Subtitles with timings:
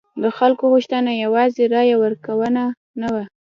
[0.21, 2.63] د خلکو غوښتنه یوازې رایه ورکونه
[2.99, 3.23] نه وه.